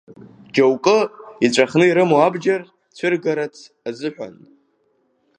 Џьоукы 0.53 0.97
иҵәахны 1.45 1.85
ирымоу 1.87 2.21
абџьар 2.25 2.61
цәырыргарц 2.97 3.55
азыҳәан? 3.87 4.35